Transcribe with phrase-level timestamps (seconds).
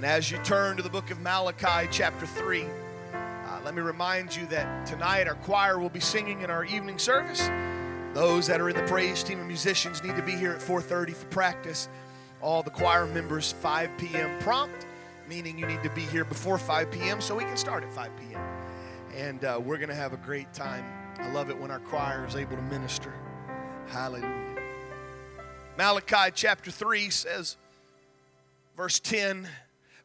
[0.00, 2.64] And as you turn to the book of Malachi, chapter 3,
[3.12, 6.98] uh, let me remind you that tonight our choir will be singing in our evening
[6.98, 7.50] service.
[8.14, 11.14] Those that are in the praise team and musicians need to be here at 4:30
[11.14, 11.90] for practice.
[12.40, 14.40] All the choir members 5 p.m.
[14.40, 14.86] prompt,
[15.28, 17.20] meaning you need to be here before 5 p.m.
[17.20, 18.40] so we can start at 5 p.m.
[19.14, 20.86] And uh, we're going to have a great time.
[21.18, 23.12] I love it when our choir is able to minister.
[23.88, 24.62] Hallelujah.
[25.76, 27.58] Malachi chapter 3 says,
[28.74, 29.46] verse 10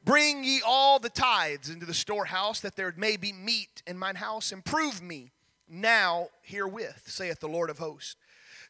[0.06, 4.16] Bring ye all the tithes into the storehouse, that there may be meat in mine
[4.16, 4.52] house.
[4.52, 5.32] Improve me
[5.68, 8.16] now herewith, saith the Lord of hosts.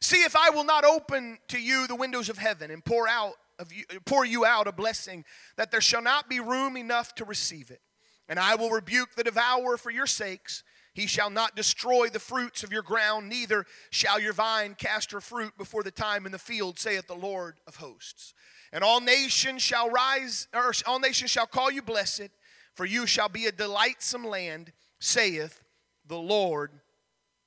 [0.00, 3.34] See if I will not open to you the windows of heaven and pour out
[3.58, 5.24] of you, pour you out a blessing
[5.56, 7.80] that there shall not be room enough to receive it.
[8.28, 10.62] And I will rebuke the devourer for your sakes.
[10.92, 15.20] He shall not destroy the fruits of your ground, neither shall your vine cast her
[15.20, 18.32] fruit before the time in the field, saith the Lord of hosts.
[18.76, 22.28] And all nations shall rise, or all nations shall call you blessed,
[22.74, 24.70] for you shall be a delightsome land,
[25.00, 25.64] saith
[26.06, 26.72] the Lord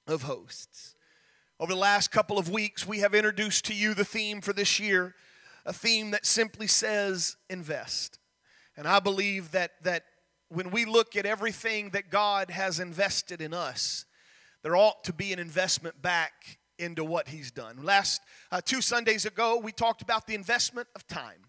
[0.07, 0.95] of hosts.
[1.59, 4.79] Over the last couple of weeks, we have introduced to you the theme for this
[4.79, 5.13] year,
[5.67, 8.17] a theme that simply says invest.
[8.75, 10.05] And I believe that, that
[10.47, 14.05] when we look at everything that God has invested in us,
[14.63, 17.83] there ought to be an investment back into what He's done.
[17.83, 21.45] Last uh, two Sundays ago, we talked about the investment of time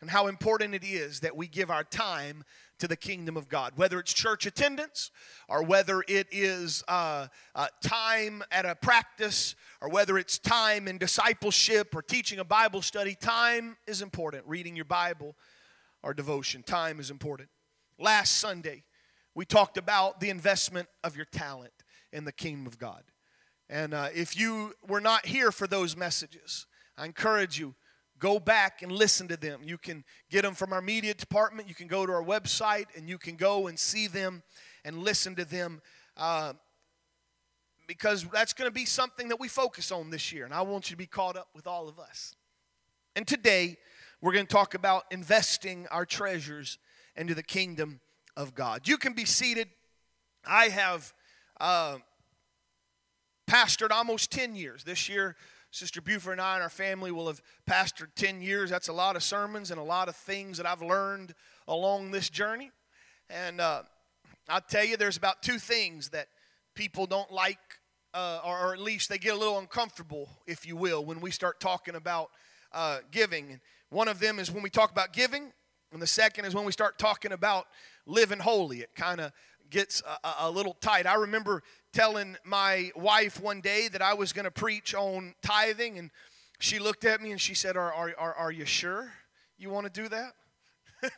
[0.00, 2.44] and how important it is that we give our time
[2.78, 3.72] to the kingdom of God.
[3.76, 5.10] Whether it's church attendance,
[5.48, 10.98] or whether it is uh, uh, time at a practice, or whether it's time in
[10.98, 14.44] discipleship or teaching a Bible study, time is important.
[14.46, 15.36] Reading your Bible
[16.02, 17.48] or devotion, time is important.
[17.98, 18.84] Last Sunday,
[19.34, 21.72] we talked about the investment of your talent
[22.12, 23.04] in the kingdom of God.
[23.68, 27.74] And uh, if you were not here for those messages, I encourage you
[28.18, 29.60] go back and listen to them.
[29.64, 31.68] You can get them from our media department.
[31.68, 34.42] You can go to our website and you can go and see them
[34.84, 35.82] and listen to them
[36.16, 36.54] uh,
[37.86, 40.44] because that's going to be something that we focus on this year.
[40.44, 42.34] And I want you to be caught up with all of us.
[43.16, 43.76] And today,
[44.20, 46.78] we're going to talk about investing our treasures
[47.16, 48.00] into the kingdom
[48.36, 48.88] of God.
[48.88, 49.68] You can be seated.
[50.46, 51.12] I have
[51.60, 51.96] uh,
[53.46, 54.84] pastored almost 10 years.
[54.84, 55.36] This year,
[55.70, 58.70] Sister Buford and I and our family will have pastored 10 years.
[58.70, 61.34] That's a lot of sermons and a lot of things that I've learned
[61.66, 62.70] along this journey.
[63.28, 63.82] And uh,
[64.48, 66.28] I'll tell you, there's about two things that
[66.74, 67.58] people don't like,
[68.12, 71.30] uh, or, or, at least they get a little uncomfortable, if you will, when we
[71.30, 72.30] start talking about
[72.72, 73.60] uh, giving.
[73.90, 75.52] One of them is when we talk about giving,
[75.92, 77.66] and the second is when we start talking about
[78.06, 78.80] living holy.
[78.80, 79.32] It kind of
[79.74, 81.04] gets a, a, little tight.
[81.04, 85.98] I remember telling my wife one day that I was going to preach on tithing,
[85.98, 86.12] and
[86.60, 89.12] she looked at me and she said, Are, are, are, are you sure
[89.58, 90.32] you want to do that?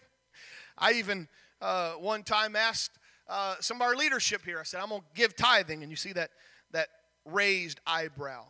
[0.78, 1.28] I even
[1.60, 2.92] uh, one time asked
[3.28, 5.96] uh, some of our leadership here, I said, I'm going to give tithing, and you
[5.96, 6.30] see that,
[6.72, 6.88] that
[7.26, 8.44] raised eyebrow.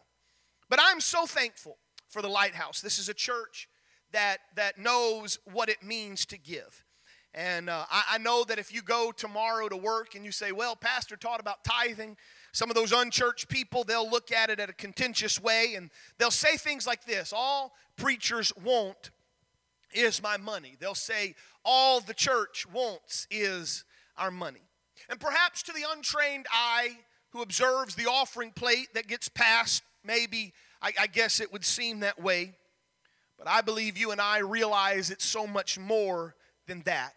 [0.71, 1.79] But I'm so thankful
[2.09, 2.81] for the Lighthouse.
[2.81, 3.69] This is a church
[4.13, 6.85] that, that knows what it means to give.
[7.37, 10.53] And uh, I, I, know that if you go tomorrow to work and you say,
[10.53, 12.17] well, Pastor taught about tithing,
[12.53, 16.31] some of those unchurched people, they'll look at it at a contentious way and they'll
[16.31, 19.11] say things like this All preachers want
[19.93, 20.77] is my money.
[20.81, 23.85] They'll say, All the church wants is
[24.17, 24.63] our money.
[25.11, 27.01] And perhaps to the untrained eye
[27.33, 32.01] who observes the offering plate that gets passed, maybe I, I guess it would seem
[32.01, 32.55] that way.
[33.37, 36.35] But I believe you and I realize it's so much more
[36.67, 37.13] than that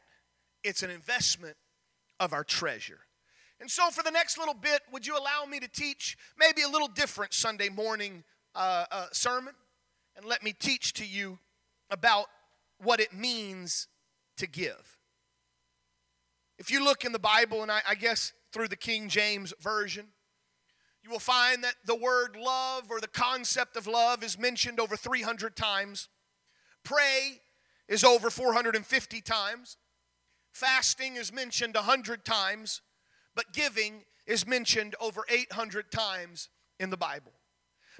[0.70, 1.58] it's an investment
[2.20, 3.00] of our treasure.
[3.60, 6.70] And so, for the next little bit, would you allow me to teach maybe a
[6.70, 8.24] little different Sunday morning
[8.56, 9.54] uh, uh, sermon?
[10.16, 11.40] And let me teach to you
[11.90, 12.28] about
[12.82, 13.88] what it means
[14.38, 14.98] to give.
[16.58, 20.08] If you look in the Bible, and I, I guess through the King James Version,
[21.04, 24.96] you will find that the word love or the concept of love is mentioned over
[24.96, 26.10] 300 times.
[26.84, 27.42] Pray
[27.88, 29.78] is over 450 times.
[30.52, 32.82] Fasting is mentioned 100 times,
[33.36, 37.32] but giving is mentioned over 800 times in the Bible.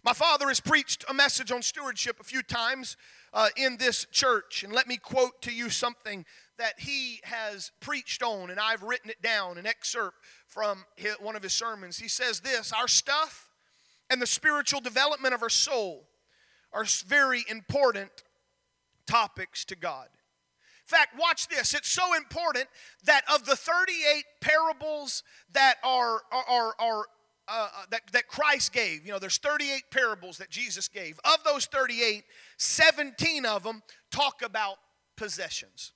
[0.04, 2.96] My father has preached a message on stewardship a few times
[3.34, 6.26] uh, in this church, and let me quote to you something
[6.58, 11.36] that he has preached on, and I've written it down, an excerpt from his, one
[11.36, 11.98] of his sermons.
[11.98, 13.50] He says this Our stuff
[14.10, 16.08] and the spiritual development of our soul
[16.72, 18.24] are very important
[19.06, 20.08] topics to God
[20.90, 21.74] fact, watch this.
[21.74, 22.68] It's so important
[23.06, 27.06] that of the 38 parables that are, are, are,
[27.48, 31.20] uh, uh, that, that Christ gave, you know, there's 38 parables that Jesus gave.
[31.24, 32.24] Of those 38,
[32.58, 34.78] 17 of them talk about
[35.16, 35.94] possessions.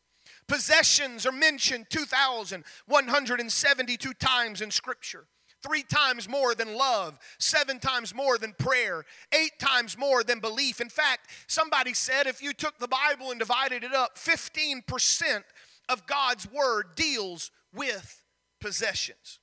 [0.47, 5.25] Possessions are mentioned 2,172 times in Scripture.
[5.63, 10.81] Three times more than love, seven times more than prayer, eight times more than belief.
[10.81, 15.43] In fact, somebody said if you took the Bible and divided it up, 15%
[15.87, 18.23] of God's Word deals with
[18.59, 19.39] possessions.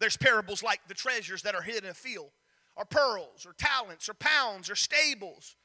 [0.00, 2.30] There's parables like the treasures that are hidden in a field,
[2.74, 5.56] or pearls, or talents, or pounds, or stables,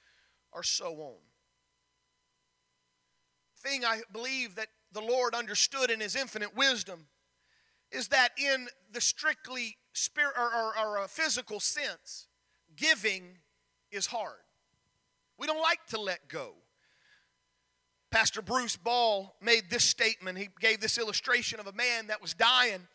[0.51, 1.17] or so on.
[3.59, 7.07] Thing I believe that the Lord understood in His infinite wisdom
[7.91, 12.27] is that in the strictly spirit or, or, or a physical sense,
[12.75, 13.37] giving
[13.91, 14.43] is hard.
[15.37, 16.53] We don't like to let go.
[18.11, 20.37] Pastor Bruce Ball made this statement.
[20.37, 22.87] He gave this illustration of a man that was dying.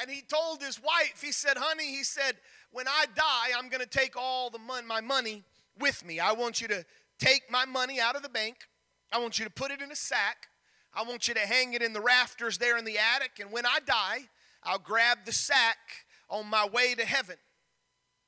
[0.00, 2.36] And he told his wife, he said, Honey, he said,
[2.70, 5.42] when I die, I'm going to take all the my money
[5.78, 6.20] with me.
[6.20, 6.84] I want you to
[7.18, 8.68] take my money out of the bank.
[9.12, 10.48] I want you to put it in a sack.
[10.94, 13.32] I want you to hang it in the rafters there in the attic.
[13.40, 14.28] And when I die,
[14.62, 16.01] I'll grab the sack
[16.32, 17.36] on my way to heaven.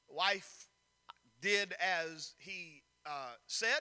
[0.08, 0.68] The wife
[1.40, 3.80] did as he uh, said.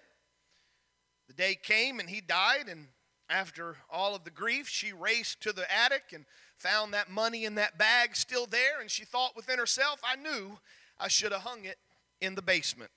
[1.27, 2.87] The day came and he died, and
[3.29, 6.25] after all of the grief, she raced to the attic and
[6.57, 10.59] found that money in that bag still there, and she thought within herself, I knew
[10.97, 11.77] I should have hung it
[12.21, 12.91] in the basement.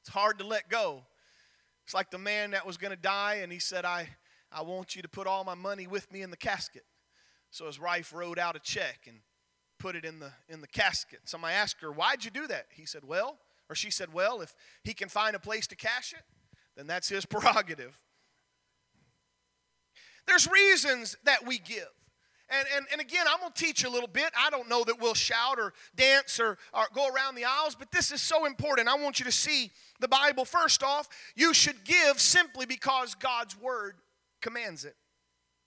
[0.00, 1.04] It's hard to let go.
[1.84, 4.08] It's like the man that was going to die, and he said, I,
[4.54, 6.84] I want you to put all my money with me in the casket.
[7.50, 9.18] So his wife wrote out a check and
[9.78, 11.20] put it in the, in the casket.
[11.24, 12.66] Somebody asked her, Why'd you do that?
[12.70, 13.38] He said, Well,
[13.68, 16.22] or she said, Well, if he can find a place to cash it,
[16.76, 18.00] then that's his prerogative.
[20.26, 21.88] There's reasons that we give.
[22.48, 24.30] And, and, and again, I'm going to teach a little bit.
[24.38, 27.90] I don't know that we'll shout or dance or, or go around the aisles, but
[27.90, 28.88] this is so important.
[28.88, 29.70] I want you to see
[30.00, 30.44] the Bible.
[30.44, 33.94] First off, you should give simply because God's word
[34.42, 34.96] commands it.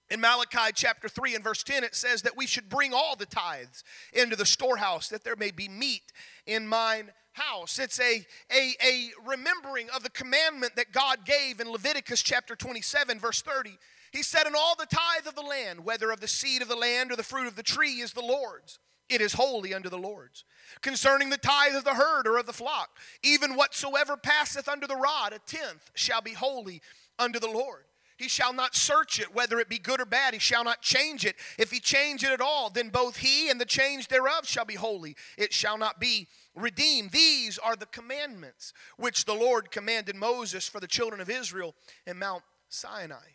[0.09, 3.25] In Malachi chapter 3 and verse 10, it says that we should bring all the
[3.25, 3.83] tithes
[4.13, 6.11] into the storehouse that there may be meat
[6.45, 7.79] in mine house.
[7.79, 13.19] It's a, a, a remembering of the commandment that God gave in Leviticus chapter 27,
[13.19, 13.77] verse 30.
[14.11, 16.75] He said, And all the tithe of the land, whether of the seed of the
[16.75, 18.79] land or the fruit of the tree, is the Lord's.
[19.09, 20.45] It is holy unto the Lord's.
[20.81, 24.95] Concerning the tithe of the herd or of the flock, even whatsoever passeth under the
[24.95, 26.81] rod, a tenth shall be holy
[27.19, 27.85] unto the Lord.
[28.17, 30.33] He shall not search it, whether it be good or bad.
[30.33, 31.35] He shall not change it.
[31.57, 34.75] If he change it at all, then both he and the change thereof shall be
[34.75, 35.17] holy.
[35.37, 37.11] It shall not be redeemed.
[37.11, 41.75] These are the commandments which the Lord commanded Moses for the children of Israel
[42.07, 43.33] in Mount Sinai.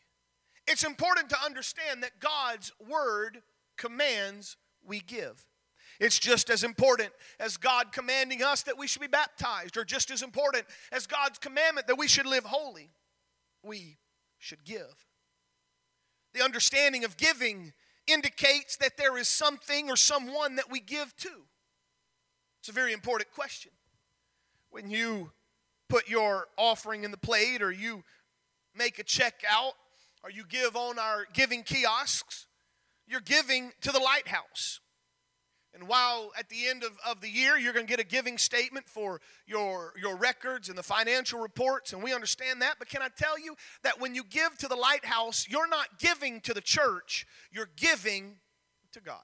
[0.67, 3.43] It's important to understand that God's word
[3.76, 4.56] commands
[4.87, 5.47] we give.
[5.99, 10.11] It's just as important as God commanding us that we should be baptized, or just
[10.11, 12.91] as important as God's commandment that we should live holy.
[13.62, 13.99] We
[14.41, 15.07] should give.
[16.35, 17.73] The understanding of giving
[18.07, 21.31] indicates that there is something or someone that we give to.
[22.59, 23.71] It's a very important question.
[24.71, 25.31] When you
[25.89, 28.03] put your offering in the plate or you
[28.75, 29.75] make a check out
[30.23, 32.47] or you give on our giving kiosks,
[33.07, 34.81] you're giving to the lighthouse.
[35.73, 38.39] And while at the end of, of the year you're going to get a giving
[38.39, 43.03] statement for your, your records and the financial reports, and we understand that, but can
[43.03, 46.61] I tell you that when you give to the lighthouse, you're not giving to the
[46.61, 48.37] church, you're giving
[48.93, 49.23] to God.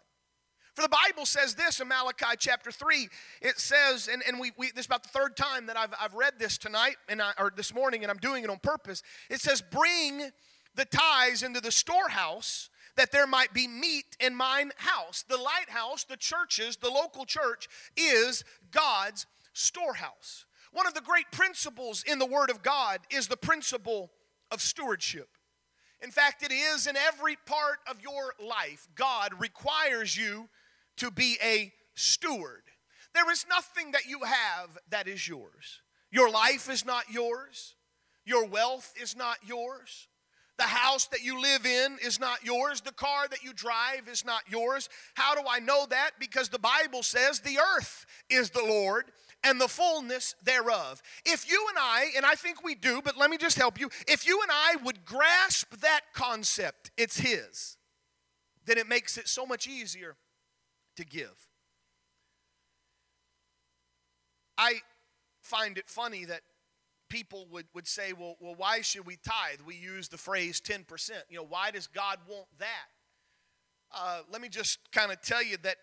[0.74, 3.08] For the Bible says this in Malachi chapter 3.
[3.40, 6.12] It says, and, and we, we this is about the third time that I've, I've
[6.12, 9.02] read this tonight, and I, or this morning, and I'm doing it on purpose.
[9.30, 10.30] It says, Bring
[10.74, 15.24] the tithes into the storehouse that there might be meat in mine house.
[15.28, 20.44] The lighthouse, the churches, the local church is God's storehouse.
[20.72, 24.10] One of the great principles in the Word of God is the principle
[24.50, 25.28] of stewardship.
[26.02, 28.86] In fact, it is in every part of your life.
[28.94, 30.48] God requires you
[30.96, 32.62] to be a steward.
[33.14, 35.80] There is nothing that you have that is yours.
[36.10, 37.74] Your life is not yours,
[38.24, 40.08] your wealth is not yours.
[40.58, 42.80] The house that you live in is not yours.
[42.80, 44.88] The car that you drive is not yours.
[45.14, 46.12] How do I know that?
[46.18, 49.12] Because the Bible says the earth is the Lord
[49.44, 51.02] and the fullness thereof.
[51.26, 53.90] If you and I, and I think we do, but let me just help you,
[54.08, 57.76] if you and I would grasp that concept, it's His,
[58.64, 60.16] then it makes it so much easier
[60.96, 61.48] to give.
[64.58, 64.76] I
[65.42, 66.40] find it funny that
[67.08, 69.60] people would, would say, well, well, why should we tithe?
[69.66, 71.10] We use the phrase 10%.
[71.28, 72.86] You know, why does God want that?
[73.94, 75.76] Uh, let me just kind of tell you that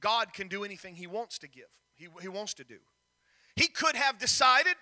[0.00, 2.78] God can do anything He wants to give, He, he wants to do.
[3.56, 4.74] He could have decided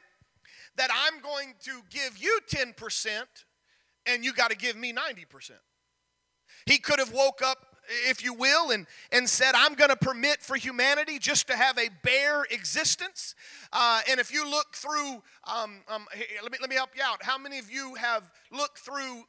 [0.77, 3.23] that I'm going to give you 10%
[4.07, 5.53] and you got to give me 90%.
[6.67, 7.72] He could have woke up
[8.09, 11.79] if you will, and, and said, I'm going to permit for humanity just to have
[11.79, 13.35] a bare existence.
[13.73, 15.23] Uh, and if you look through,
[15.53, 16.07] um, um,
[16.43, 17.23] let, me, let me help you out.
[17.23, 19.25] How many of you have looked through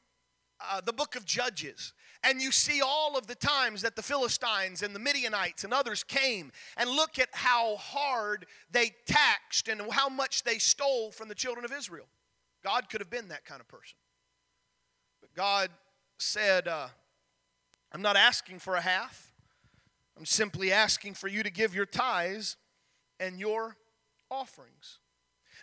[0.59, 1.93] uh, the book of Judges?
[2.25, 6.03] And you see all of the times that the Philistines and the Midianites and others
[6.03, 11.35] came and look at how hard they taxed and how much they stole from the
[11.35, 12.05] children of Israel.
[12.63, 13.97] God could have been that kind of person.
[15.19, 15.69] But God
[16.17, 16.87] said, uh,
[17.93, 19.31] I'm not asking for a half.
[20.17, 22.57] I'm simply asking for you to give your tithes
[23.19, 23.77] and your
[24.29, 24.99] offerings.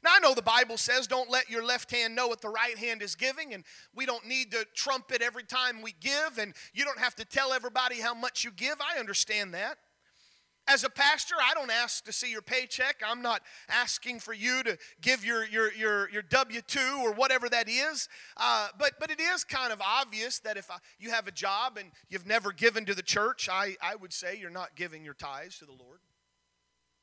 [0.02, 2.78] Now, I know the Bible says don't let your left hand know what the right
[2.78, 6.84] hand is giving, and we don't need to trumpet every time we give, and you
[6.84, 8.76] don't have to tell everybody how much you give.
[8.80, 9.78] I understand that.
[10.68, 13.02] As a pastor, I don't ask to see your paycheck.
[13.04, 17.48] I'm not asking for you to give your, your, your, your W 2 or whatever
[17.48, 18.08] that is.
[18.36, 21.76] Uh, but, but it is kind of obvious that if I, you have a job
[21.76, 25.14] and you've never given to the church, I, I would say you're not giving your
[25.14, 26.00] tithes to the Lord.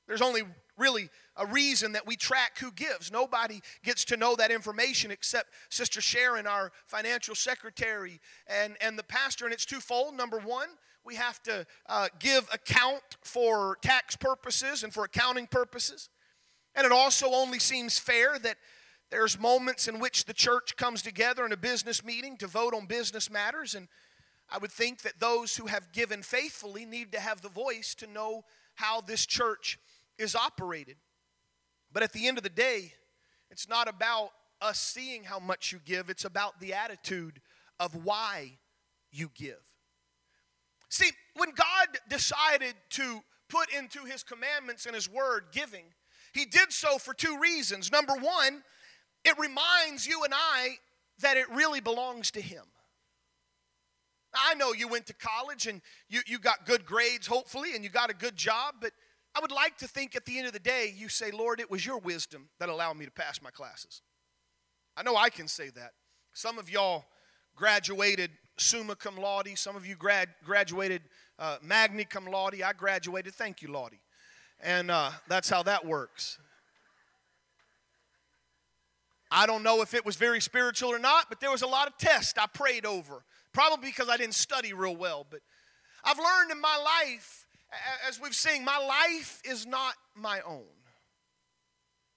[0.08, 0.44] There's only
[0.78, 3.12] really a reason that we track who gives.
[3.12, 9.04] Nobody gets to know that information except Sister Sharon, our financial secretary, and, and the
[9.04, 9.46] pastor.
[9.46, 10.16] And it's twofold.
[10.16, 10.70] Number one,
[11.08, 16.10] we have to uh, give account for tax purposes and for accounting purposes.
[16.76, 18.58] And it also only seems fair that
[19.10, 22.88] there's moments in which the church comes together in a business meeting to vote on
[22.88, 23.74] business matters.
[23.74, 23.88] And
[24.50, 28.08] I would think that those who have given faithfully need to have the voice to
[28.08, 28.44] know
[28.76, 29.80] how this church
[30.20, 30.98] is operated.
[31.90, 32.94] But at the end of the day,
[33.50, 37.40] it's not about us seeing how much you give, it's about the attitude
[37.80, 38.58] of why
[39.10, 39.77] you give.
[40.90, 45.86] See, when God decided to put into his commandments and his word giving,
[46.34, 47.92] he did so for two reasons.
[47.92, 48.64] Number one,
[49.26, 50.78] it reminds you and I
[51.20, 52.64] that it really belongs to him.
[54.34, 57.90] I know you went to college and you, you got good grades, hopefully, and you
[57.90, 58.92] got a good job, but
[59.36, 61.72] I would like to think at the end of the day, you say, Lord, it
[61.72, 64.02] was your wisdom that allowed me to pass my classes.
[64.96, 65.92] I know I can say that.
[66.34, 67.06] Some of y'all
[67.56, 69.58] graduated summa cum laude.
[69.58, 71.02] Some of you grad, graduated
[71.40, 72.62] uh, magna cum laude.
[72.62, 73.98] I graduated, thank you, laude.
[74.62, 76.40] And uh, that's how that works.
[79.30, 81.88] I don't know if it was very spiritual or not, but there was a lot
[81.88, 83.24] of tests I prayed over.
[83.54, 85.26] Probably because I didn't study real well.
[85.30, 85.42] But
[86.04, 87.46] I've learned in my life,
[88.08, 90.64] as we've seen, my life is not my own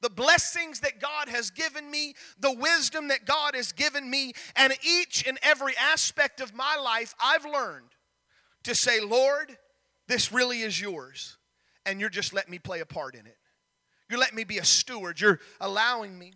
[0.01, 4.73] the blessings that God has given me, the wisdom that God has given me, and
[4.83, 7.91] each and every aspect of my life, I've learned
[8.65, 9.57] to say, Lord,
[10.09, 11.37] this really is yours,
[11.87, 13.37] and you're just letting me play a part in it.
[14.09, 16.33] You're letting me be a steward, you're allowing me.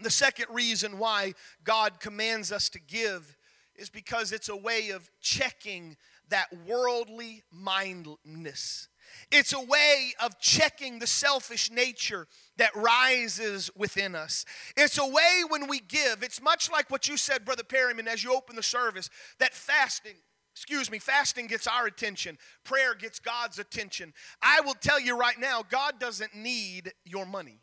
[0.00, 3.36] The second reason why God commands us to give
[3.74, 5.96] is because it's a way of checking
[6.28, 8.88] that worldly mindedness
[9.30, 14.44] it's a way of checking the selfish nature that rises within us.
[14.76, 16.22] It's a way when we give.
[16.22, 20.16] It's much like what you said, Brother Perryman, as you open the service, that fasting,
[20.54, 24.12] excuse me, fasting gets our attention, prayer gets God's attention.
[24.42, 27.60] I will tell you right now, God doesn't need your money.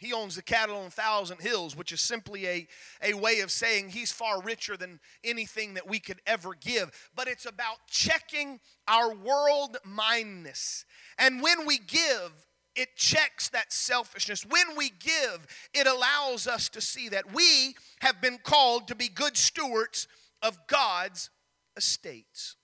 [0.00, 2.66] He owns the cattle on thousand hills, which is simply a,
[3.02, 6.90] a way of saying he's far richer than anything that we could ever give.
[7.14, 10.86] But it's about checking our world mindness.
[11.18, 14.46] And when we give, it checks that selfishness.
[14.46, 19.08] When we give, it allows us to see that we have been called to be
[19.08, 20.08] good stewards
[20.40, 21.28] of God's
[21.76, 22.56] estates.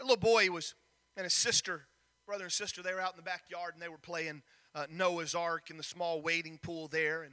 [0.00, 0.74] A little boy was
[1.16, 1.86] and his sister,
[2.26, 4.42] brother and sister, they were out in the backyard and they were playing
[4.76, 7.22] uh, Noah's Ark in the small wading pool there.
[7.22, 7.32] And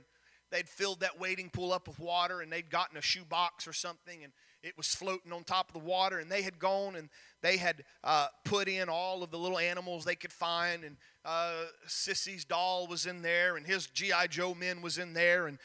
[0.50, 4.23] they'd filled that wading pool up with water and they'd gotten a shoebox or something
[4.23, 4.31] and
[4.63, 6.19] it was floating on top of the water.
[6.19, 7.09] And they had gone and
[7.41, 10.85] they had uh, put in all of the little animals they could find.
[10.85, 10.95] And
[11.25, 14.27] uh, Sissy's doll was in there and his G.I.
[14.27, 15.47] Joe men was in there.
[15.47, 15.59] And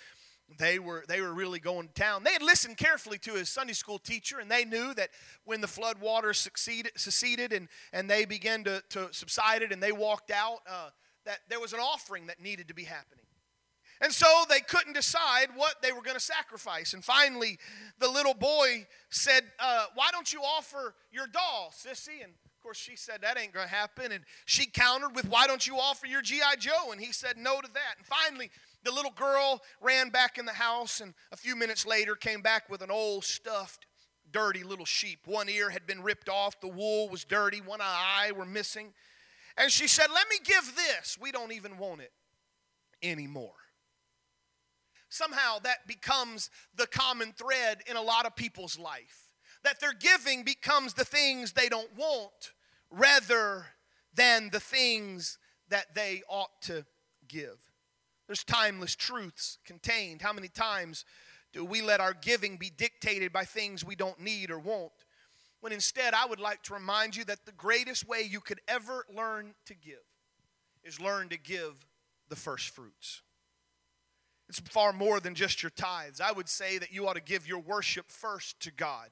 [0.58, 2.24] they were they were really going to town.
[2.24, 5.10] They had listened carefully to his Sunday school teacher, and they knew that
[5.44, 9.92] when the flood waters succeeded, seceded and, and they began to, to subsided and they
[9.92, 10.88] walked out, uh,
[11.28, 13.26] that there was an offering that needed to be happening.
[14.00, 16.94] And so they couldn't decide what they were going to sacrifice.
[16.94, 17.58] And finally,
[17.98, 22.24] the little boy said, uh, Why don't you offer your doll, sissy?
[22.24, 24.10] And of course, she said, That ain't going to happen.
[24.10, 26.56] And she countered with, Why don't you offer your G.I.
[26.56, 26.92] Joe?
[26.92, 27.96] And he said, No to that.
[27.98, 28.50] And finally,
[28.84, 32.70] the little girl ran back in the house and a few minutes later came back
[32.70, 33.84] with an old stuffed
[34.32, 35.20] dirty little sheep.
[35.26, 38.92] One ear had been ripped off, the wool was dirty, one eye were missing.
[39.58, 41.18] And she said, Let me give this.
[41.20, 42.12] We don't even want it.
[43.02, 43.52] anymore.
[45.08, 49.30] Somehow that becomes the common thread in a lot of people's life.
[49.64, 52.52] That their giving becomes the things they don't want
[52.90, 53.66] rather
[54.14, 55.38] than the things
[55.68, 56.84] that they ought to
[57.26, 57.58] give.
[58.26, 60.22] There's timeless truths contained.
[60.22, 61.04] How many times
[61.52, 64.92] do we let our giving be dictated by things we don't need or want?
[65.60, 69.04] When instead, I would like to remind you that the greatest way you could ever
[69.14, 70.04] learn to give
[70.84, 71.86] is learn to give
[72.28, 73.22] the first fruits.
[74.48, 76.20] It's far more than just your tithes.
[76.20, 79.10] I would say that you ought to give your worship first to God.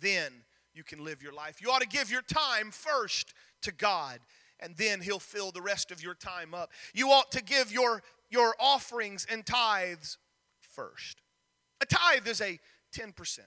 [0.00, 0.32] Then
[0.72, 1.60] you can live your life.
[1.60, 4.20] You ought to give your time first to God,
[4.60, 6.70] and then He'll fill the rest of your time up.
[6.94, 10.18] You ought to give your, your offerings and tithes
[10.60, 11.22] first.
[11.80, 12.60] A tithe is a
[12.96, 13.40] 10%.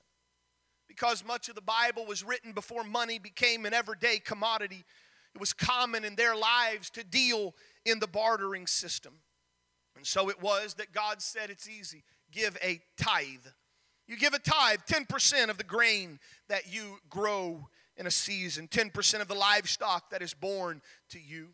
[0.92, 4.84] Because much of the Bible was written before money became an everyday commodity,
[5.34, 7.56] it was common in their lives to deal
[7.86, 9.14] in the bartering system.
[9.96, 13.48] And so it was that God said it's easy give a tithe.
[14.06, 16.20] You give a tithe, 10% of the grain
[16.50, 20.82] that you grow in a season, 10% of the livestock that is born
[21.12, 21.50] to you.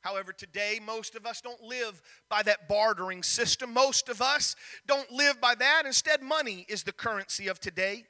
[0.00, 3.72] However, today, most of us don't live by that bartering system.
[3.72, 4.56] Most of us
[4.86, 5.84] don't live by that.
[5.86, 8.04] Instead, money is the currency of today.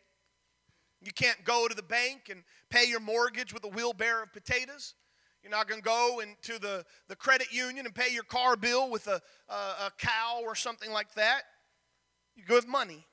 [1.00, 4.94] You can't go to the bank and pay your mortgage with a wheelbarrow of potatoes.
[5.42, 8.90] You're not going to go into the, the credit union and pay your car bill
[8.90, 11.42] with a, a, a cow or something like that.
[12.34, 13.06] You go with money.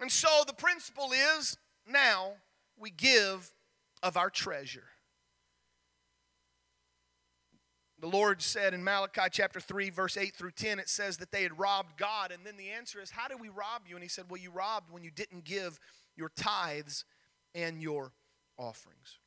[0.00, 2.32] And so the principle is now
[2.78, 3.52] we give
[4.02, 4.84] of our treasure.
[8.00, 11.42] The Lord said in Malachi chapter 3, verse 8 through 10, it says that they
[11.42, 12.30] had robbed God.
[12.30, 13.96] And then the answer is, How did we rob you?
[13.96, 15.80] And he said, Well, you robbed when you didn't give
[16.18, 17.04] your tithes
[17.54, 18.12] and your
[18.58, 19.18] offerings.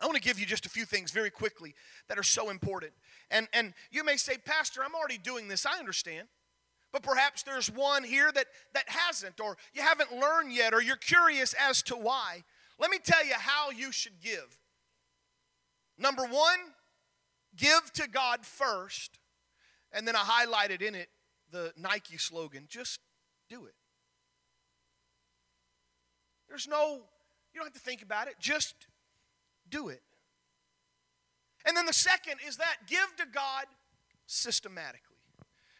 [0.00, 1.74] I want to give you just a few things very quickly
[2.08, 2.92] that are so important.
[3.30, 5.64] And, and you may say, Pastor, I'm already doing this.
[5.64, 6.26] I understand.
[6.92, 10.96] But perhaps there's one here that, that hasn't, or you haven't learned yet, or you're
[10.96, 12.42] curious as to why.
[12.78, 14.58] Let me tell you how you should give.
[15.96, 16.58] Number one,
[17.56, 19.20] give to God first.
[19.92, 21.08] And then I highlighted in it
[21.52, 22.98] the Nike slogan just
[23.48, 23.74] do it.
[26.52, 27.00] There's no,
[27.54, 28.74] you don't have to think about it, just
[29.70, 30.02] do it.
[31.66, 33.64] And then the second is that give to God
[34.26, 35.11] systematically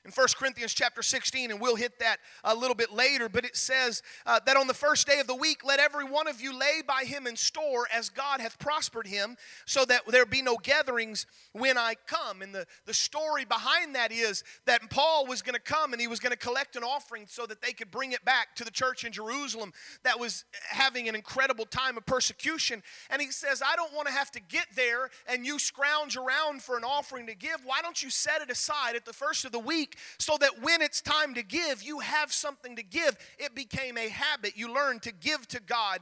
[0.05, 3.57] in 1 Corinthians chapter 16, and we'll hit that a little bit later, but it
[3.57, 6.59] says uh, that on the first day of the week, let every one of you
[6.59, 10.57] lay by him in store as God hath prospered him, so that there be no
[10.57, 12.43] gatherings when I come.
[12.43, 16.09] And the, the story behind that is that Paul was going to come and he
[16.09, 18.71] was going to collect an offering so that they could bring it back to the
[18.73, 22.83] church in Jerusalem that was having an incredible time of persecution.
[23.09, 26.63] And he says, I don't want to have to get there and you scrounge around
[26.63, 27.59] for an offering to give.
[27.65, 29.92] Why don't you set it aside at the first of the week?
[29.93, 33.17] Week so that when it's time to give, you have something to give.
[33.39, 34.57] It became a habit.
[34.57, 36.01] You learn to give to God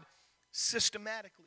[0.52, 1.46] systematically.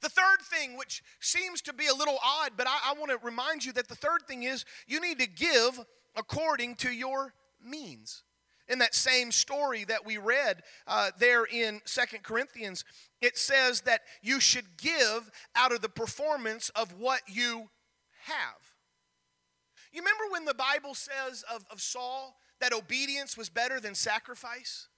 [0.00, 3.18] The third thing, which seems to be a little odd, but I, I want to
[3.24, 5.80] remind you that the third thing is you need to give
[6.16, 8.22] according to your means.
[8.68, 12.84] In that same story that we read uh, there in Second Corinthians,
[13.22, 17.70] it says that you should give out of the performance of what you
[18.24, 18.77] have.
[19.92, 24.88] You remember when the Bible says of, of Saul that obedience was better than sacrifice?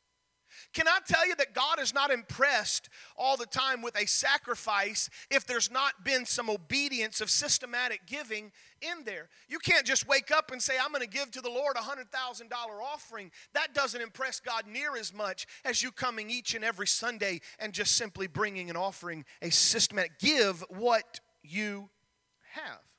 [0.72, 5.08] Can I tell you that God is not impressed all the time with a sacrifice
[5.30, 9.28] if there's not been some obedience of systematic giving in there?
[9.48, 11.80] You can't just wake up and say, I'm going to give to the Lord a
[11.80, 12.50] $100,000
[12.82, 13.30] offering.
[13.54, 17.72] That doesn't impress God near as much as you coming each and every Sunday and
[17.72, 20.18] just simply bringing an offering, a systematic.
[20.18, 21.90] Give what you
[22.54, 22.89] have.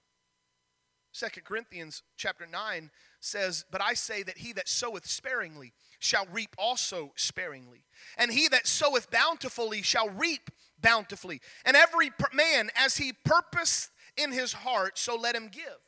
[1.11, 6.55] Second Corinthians chapter 9 says, But I say that he that soweth sparingly shall reap
[6.57, 7.83] also sparingly,
[8.17, 10.49] and he that soweth bountifully shall reap
[10.81, 11.41] bountifully.
[11.65, 15.79] And every man as he purposeth in his heart, so let him give,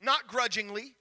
[0.00, 0.94] not grudgingly,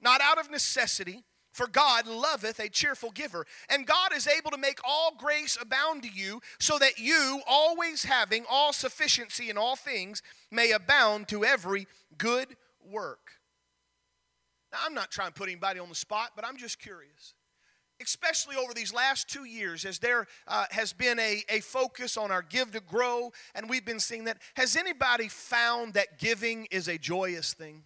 [0.00, 1.24] not out of necessity.
[1.50, 3.46] For God loveth a cheerful giver.
[3.70, 8.02] And God is able to make all grace abound to you, so that you, always
[8.02, 11.86] having all sufficiency in all things, may abound to every
[12.18, 13.32] good work.
[14.72, 17.34] Now, I'm not trying to put anybody on the spot, but I'm just curious.
[18.02, 22.32] Especially over these last two years, as there uh, has been a, a focus on
[22.32, 26.88] our give to grow, and we've been seeing that, has anybody found that giving is
[26.88, 27.84] a joyous thing?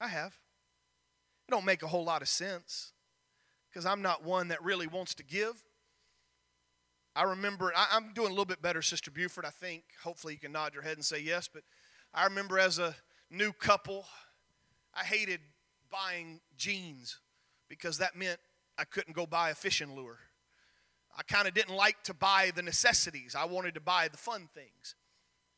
[0.00, 0.34] I have.
[1.46, 2.92] It don't make a whole lot of sense
[3.70, 5.62] because I'm not one that really wants to give.
[7.14, 9.82] I remember, I, am doing a little bit better, Sister Buford, I think.
[10.02, 11.48] Hopefully, you can nod your head and say yes.
[11.52, 11.62] But
[12.14, 12.94] I remember as a
[13.30, 14.04] new couple.
[14.94, 15.40] I hated
[15.90, 17.18] buying jeans
[17.68, 18.38] because that meant
[18.78, 20.18] I couldn't go buy a fishing lure.
[21.16, 23.34] I kind of didn't like to buy the necessities.
[23.34, 24.94] I wanted to buy the fun things.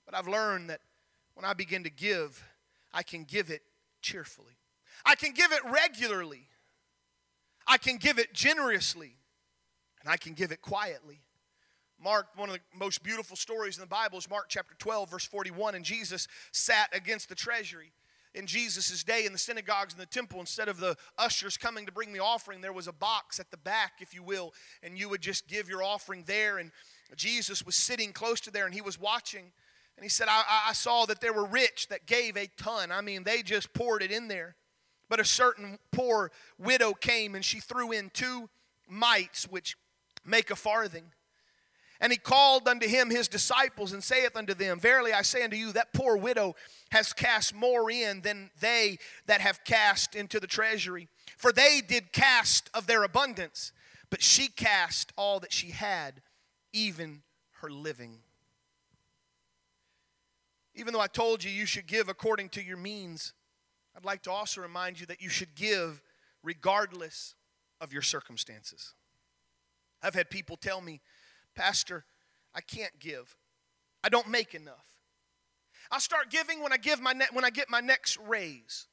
[0.04, 0.80] But I've learned that
[1.34, 2.42] when I begin to give,
[2.92, 3.62] I can give it
[4.00, 4.58] cheerfully.
[5.04, 6.48] I can give it regularly.
[7.66, 9.16] I can give it generously.
[10.00, 11.20] And I can give it quietly.
[12.02, 15.24] Mark, one of the most beautiful stories in the Bible is Mark chapter 12, verse
[15.24, 15.74] 41.
[15.74, 17.92] And Jesus sat against the treasury
[18.34, 21.92] in Jesus' day in the synagogues and the temple, instead of the ushers coming to
[21.92, 25.08] bring the offering, there was a box at the back, if you will, and you
[25.08, 26.58] would just give your offering there.
[26.58, 26.70] And
[27.14, 29.52] Jesus was sitting close to there and he was watching.
[29.96, 32.90] And he said, I, I saw that there were rich that gave a ton.
[32.90, 34.56] I mean, they just poured it in there.
[35.10, 38.48] But a certain poor widow came and she threw in two
[38.88, 39.76] mites, which
[40.24, 41.12] make a farthing.
[42.02, 45.56] And he called unto him his disciples and saith unto them, Verily I say unto
[45.56, 46.56] you, that poor widow
[46.90, 51.06] has cast more in than they that have cast into the treasury.
[51.38, 53.70] For they did cast of their abundance,
[54.10, 56.22] but she cast all that she had,
[56.72, 57.22] even
[57.60, 58.18] her living.
[60.74, 63.32] Even though I told you you should give according to your means,
[63.96, 66.02] I'd like to also remind you that you should give
[66.42, 67.36] regardless
[67.80, 68.94] of your circumstances.
[70.02, 71.00] I've had people tell me,
[71.54, 72.04] Pastor,
[72.54, 73.36] I can't give.
[74.04, 74.86] I don't make enough.
[75.90, 78.86] I'll start giving when I give my ne- when I get my next raise.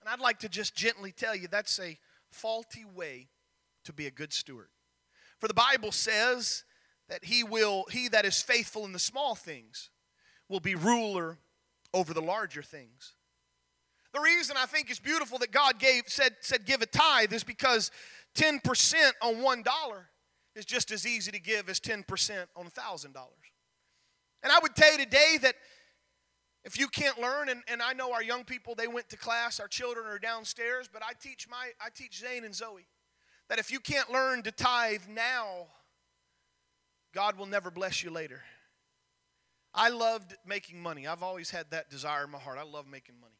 [0.00, 1.98] And I'd like to just gently tell you that's a
[2.30, 3.28] faulty way
[3.84, 4.68] to be a good steward.
[5.38, 6.64] For the Bible says
[7.08, 9.90] that he will he that is faithful in the small things
[10.48, 11.38] will be ruler
[11.92, 13.14] over the larger things.
[14.12, 17.44] The reason I think it's beautiful that God gave said said give a tithe is
[17.44, 17.90] because
[18.36, 19.64] 10% on $1
[20.60, 22.04] is just as easy to give as 10%
[22.54, 23.06] on $1,000.
[24.42, 25.54] And I would tell you today that
[26.64, 29.58] if you can't learn, and, and I know our young people, they went to class,
[29.58, 32.86] our children are downstairs, but I teach my I teach Zane and Zoe
[33.48, 35.68] that if you can't learn to tithe now,
[37.14, 38.42] God will never bless you later.
[39.72, 41.06] I loved making money.
[41.06, 42.58] I've always had that desire in my heart.
[42.58, 43.38] I love making money.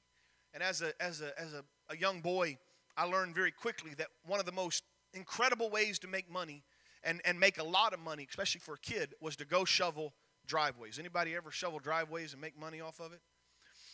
[0.55, 2.57] And as a as a as a, a young boy,
[2.97, 6.63] I learned very quickly that one of the most incredible ways to make money
[7.03, 10.15] and, and make a lot of money, especially for a kid, was to go shovel
[10.47, 10.99] driveways.
[10.99, 13.21] Anybody ever shovel driveways and make money off of it?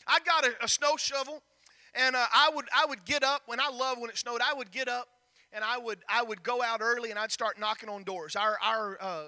[0.06, 1.42] I got a, a snow shovel,
[1.94, 4.40] and uh, I would I would get up when I love when it snowed.
[4.40, 5.08] I would get up
[5.52, 8.36] and I would I would go out early and I'd start knocking on doors.
[8.36, 9.24] Our our uh,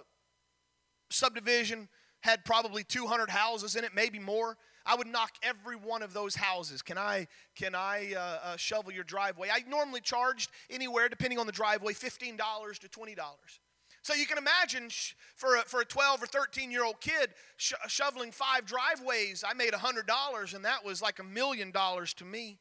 [1.10, 1.88] subdivision
[2.20, 4.56] had probably 200 houses in it, maybe more.
[4.84, 6.82] I would knock every one of those houses.
[6.82, 9.48] Can I can I uh, uh, shovel your driveway?
[9.52, 13.60] I normally charged anywhere, depending on the driveway, fifteen dollars to twenty dollars.
[14.02, 14.88] So you can imagine
[15.34, 19.54] for a, for a 12 or 13 year old kid sh- shoveling five driveways, I
[19.54, 22.58] made $100, and that was like a million dollars to me.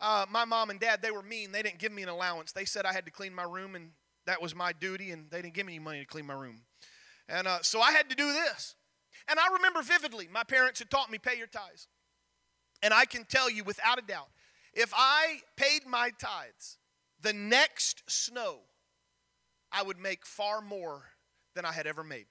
[0.00, 1.52] Uh, my mom and dad, they were mean.
[1.52, 2.52] They didn't give me an allowance.
[2.52, 3.90] They said I had to clean my room, and
[4.26, 6.62] that was my duty, and they didn't give me any money to clean my room.
[7.28, 8.74] And uh, so I had to do this.
[9.28, 11.88] And I remember vividly, my parents had taught me pay your tithes.
[12.82, 14.28] And I can tell you without a doubt,
[14.74, 16.78] if I paid my tithes,
[17.20, 18.60] the next snow,
[19.74, 21.02] I would make far more
[21.54, 22.26] than I had ever made.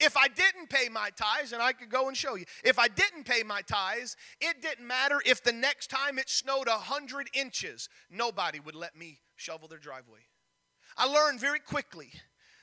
[0.00, 2.88] If I didn't pay my tithes, and I could go and show you, if I
[2.88, 7.88] didn't pay my tithes, it didn't matter if the next time it snowed 100 inches,
[8.10, 10.20] nobody would let me shovel their driveway.
[10.96, 12.10] I learned very quickly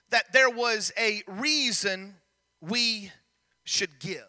[0.09, 2.15] that there was a reason
[2.61, 3.11] we
[3.63, 4.23] should give.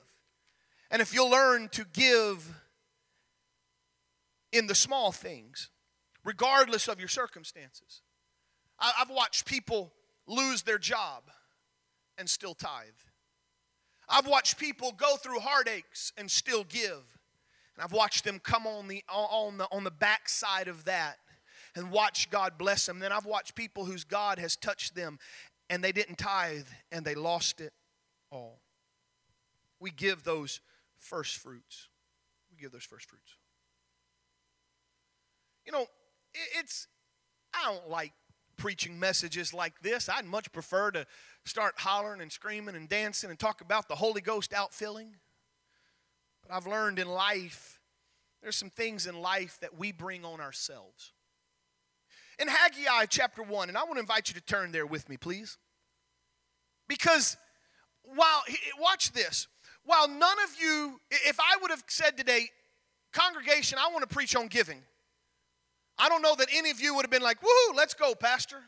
[0.91, 2.55] And if you'll learn to give
[4.53, 5.71] in the small things,
[6.25, 8.03] regardless of your circumstances,
[8.79, 9.93] I've watched people
[10.27, 11.25] lose their job
[12.19, 12.89] and still tithe.
[14.09, 17.19] I've watched people go through heartaches and still give.
[17.75, 21.17] And I've watched them come on the, on the, on the backside of that
[21.75, 22.99] and watch God bless them.
[22.99, 25.19] Then I've watched people whose God has touched them
[25.69, 27.73] and they didn't tithe and they lost it
[28.31, 28.61] all.
[29.81, 30.61] We give those
[30.97, 31.89] first fruits.
[32.51, 33.37] We give those first fruits.
[35.67, 35.87] You know,
[36.59, 36.87] it's,
[37.53, 38.13] I don't like
[38.57, 40.09] preaching messages like this.
[40.09, 41.07] I'd much prefer to
[41.45, 45.13] start hollering and screaming and dancing and talk about the Holy Ghost outfilling.
[46.43, 47.81] But I've learned in life,
[48.43, 51.13] there's some things in life that we bring on ourselves.
[52.39, 55.17] In Haggai chapter 1, and I want to invite you to turn there with me,
[55.17, 55.57] please.
[56.89, 57.37] Because
[58.03, 58.43] while,
[58.79, 59.49] watch this,
[59.85, 62.49] while none of you, if I would have said today,
[63.13, 64.83] congregation, I want to preach on giving
[65.99, 68.59] I don't know that any of you would have been like, woohoo, let's go, Pastor.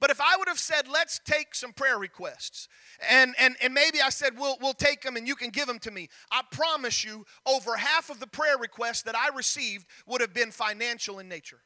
[0.00, 2.68] But if I would have said, let's take some prayer requests,
[3.08, 5.78] and, and, and maybe I said, we'll, we'll take them and you can give them
[5.80, 10.20] to me, I promise you, over half of the prayer requests that I received would
[10.20, 11.60] have been financial in nature.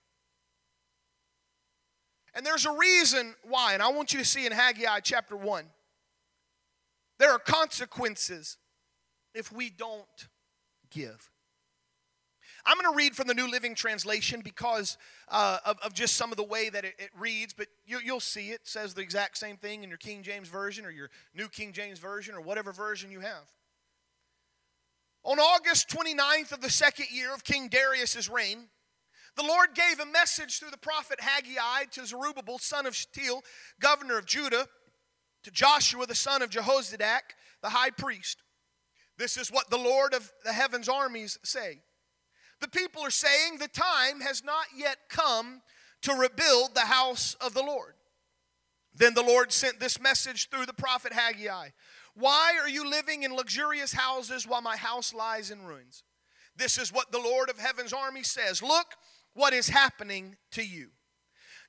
[2.35, 5.65] And there's a reason why, and I want you to see in Haggai chapter 1.
[7.19, 8.59] There are consequences
[9.35, 10.29] if we don't
[10.91, 11.31] give.
[12.69, 16.31] I'm going to read from the New Living Translation because uh, of, of, just some
[16.31, 19.39] of the way that it, it reads, but you, will see it says the exact
[19.39, 22.71] same thing in your King James Version or your New King James Version or whatever
[22.71, 23.49] version you have.
[25.25, 28.67] On August 29th of the second year of King Darius's reign,
[29.35, 33.45] the Lord gave a message through the prophet Haggai to Zerubbabel, son of Shealtiel,
[33.81, 34.67] governor of Judah,
[35.45, 38.43] to Joshua, the son of Jehozadak, the high priest.
[39.17, 41.81] This is what the Lord of the heavens armies say.
[42.61, 45.63] The people are saying the time has not yet come
[46.03, 47.95] to rebuild the house of the Lord.
[48.95, 51.69] Then the Lord sent this message through the prophet Haggai
[52.15, 56.03] Why are you living in luxurious houses while my house lies in ruins?
[56.57, 58.87] This is what the Lord of heaven's army says Look
[59.35, 60.89] what is happening to you.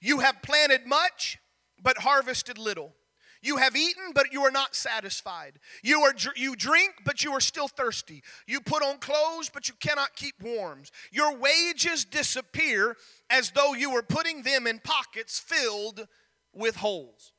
[0.01, 1.37] You have planted much,
[1.81, 2.95] but harvested little.
[3.41, 5.59] You have eaten, but you are not satisfied.
[5.81, 8.21] You, are, you drink, but you are still thirsty.
[8.47, 10.83] You put on clothes, but you cannot keep warm.
[11.11, 12.97] Your wages disappear
[13.29, 16.07] as though you were putting them in pockets filled
[16.53, 17.31] with holes.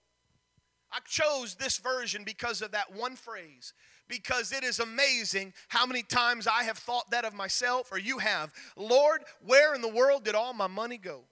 [0.92, 3.74] I chose this version because of that one phrase,
[4.08, 8.18] because it is amazing how many times I have thought that of myself, or you
[8.18, 8.52] have.
[8.76, 11.24] Lord, where in the world did all my money go?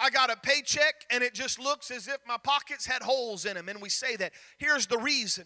[0.00, 3.54] I got a paycheck and it just looks as if my pockets had holes in
[3.54, 3.68] them.
[3.68, 4.32] And we say that.
[4.58, 5.44] Here's the reason.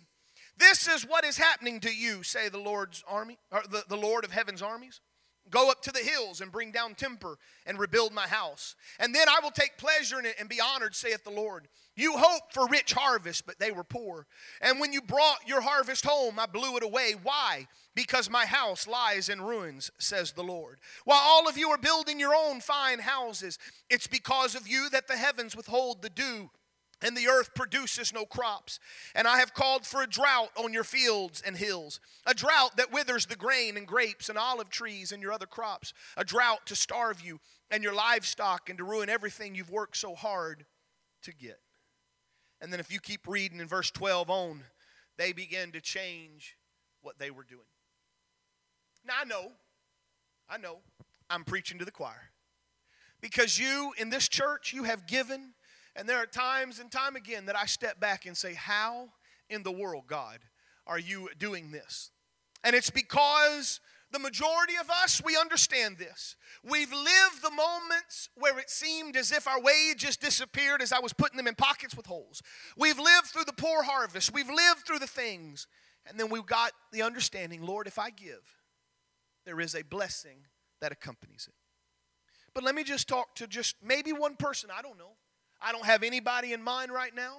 [0.56, 4.24] This is what is happening to you, say the Lord's army, or the, the Lord
[4.24, 5.00] of heaven's armies.
[5.50, 8.74] Go up to the hills and bring down timber and rebuild my house.
[8.98, 11.68] And then I will take pleasure in it and be honored, saith the Lord.
[11.96, 14.26] You hoped for rich harvest, but they were poor.
[14.60, 17.14] And when you brought your harvest home, I blew it away.
[17.22, 17.68] Why?
[17.94, 20.78] Because my house lies in ruins, says the Lord.
[21.04, 25.06] While all of you are building your own fine houses, it's because of you that
[25.06, 26.50] the heavens withhold the dew
[27.04, 28.80] and the earth produces no crops.
[29.14, 32.92] And I have called for a drought on your fields and hills, a drought that
[32.92, 36.74] withers the grain and grapes and olive trees and your other crops, a drought to
[36.74, 37.38] starve you
[37.70, 40.64] and your livestock and to ruin everything you've worked so hard
[41.22, 41.60] to get.
[42.60, 44.62] And then if you keep reading in verse 12 on,
[45.18, 46.56] they begin to change
[47.02, 47.60] what they were doing.
[49.06, 49.52] Now I know,
[50.48, 50.78] I know,
[51.28, 52.30] I'm preaching to the choir.
[53.20, 55.52] Because you in this church, you have given
[55.96, 59.10] and there are times and time again that I step back and say, How
[59.48, 60.38] in the world, God,
[60.86, 62.10] are you doing this?
[62.62, 63.80] And it's because
[64.10, 66.36] the majority of us, we understand this.
[66.62, 71.00] We've lived the moments where it seemed as if our wages just disappeared as I
[71.00, 72.40] was putting them in pockets with holes.
[72.76, 74.32] We've lived through the poor harvest.
[74.32, 75.66] We've lived through the things.
[76.06, 78.56] And then we've got the understanding Lord, if I give,
[79.44, 80.46] there is a blessing
[80.80, 81.54] that accompanies it.
[82.54, 85.16] But let me just talk to just maybe one person, I don't know.
[85.64, 87.38] I don't have anybody in mind right now.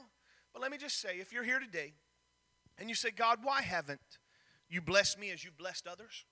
[0.52, 1.94] But let me just say if you're here today
[2.80, 4.00] and you say, God, why haven't
[4.68, 6.26] you blessed me as you've blessed others?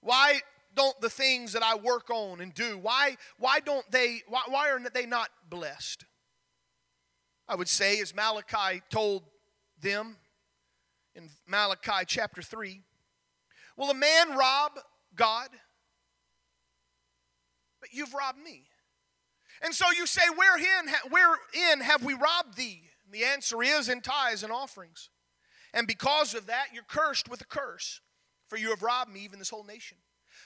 [0.00, 0.40] Why
[0.74, 4.70] don't the things that I work on and do, why, why don't they, why, why
[4.70, 6.04] are they not blessed?
[7.48, 9.24] I would say, as Malachi told
[9.80, 10.16] them
[11.14, 12.82] in Malachi chapter 3,
[13.76, 14.72] will a man rob
[15.16, 15.48] God?
[17.80, 18.64] But you've robbed me.
[19.62, 22.82] And so you say, Wherein, wherein have we robbed thee?
[23.04, 25.10] And the answer is in tithes and offerings.
[25.72, 28.00] And because of that, you're cursed with a curse,
[28.48, 29.98] for you have robbed me, even this whole nation.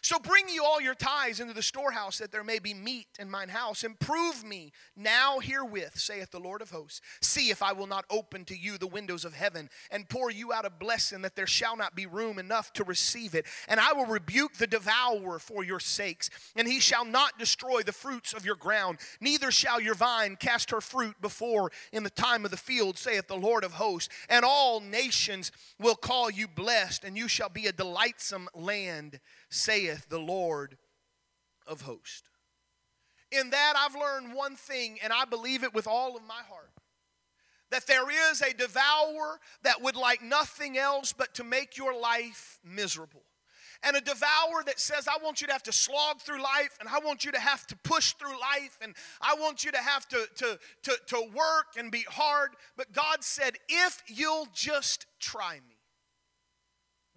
[0.04, 3.30] So bring you all your tithes into the storehouse, that there may be meat in
[3.30, 3.84] mine house.
[3.84, 7.00] And prove me now herewith, saith the Lord of hosts.
[7.22, 10.52] See if I will not open to you the windows of heaven and pour you
[10.52, 13.46] out a blessing that there shall not be room enough to receive it.
[13.66, 17.90] And I will rebuke the devourer for your sakes, and he shall not destroy the
[17.90, 18.98] fruits of your ground.
[19.22, 23.26] Neither shall your vine cast her fruit before in the time of the field, saith
[23.26, 24.10] the Lord of hosts.
[24.28, 29.18] And all nations will call you blessed, and you shall be a delightsome land
[29.50, 30.76] saith the Lord
[31.66, 32.28] of hosts.
[33.30, 36.70] In that, I've learned one thing, and I believe it with all of my heart
[37.74, 42.61] that there is a devourer that would like nothing else but to make your life
[42.64, 43.24] miserable.
[43.83, 46.88] And a devourer that says, I want you to have to slog through life, and
[46.88, 50.09] I want you to have to push through life, and I want you to have
[50.09, 52.50] to, to, to, to work and be hard.
[52.76, 55.76] But God said, if you'll just try me,